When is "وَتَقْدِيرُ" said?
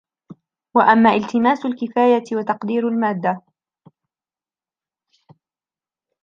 2.33-2.87